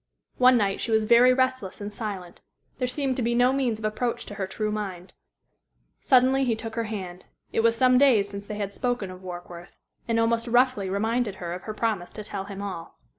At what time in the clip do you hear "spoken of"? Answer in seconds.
8.73-9.21